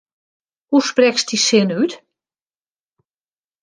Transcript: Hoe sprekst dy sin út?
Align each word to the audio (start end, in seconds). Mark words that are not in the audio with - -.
Hoe 0.69 0.83
sprekst 0.89 1.27
dy 1.29 1.37
sin 1.47 1.69
út? 1.81 1.93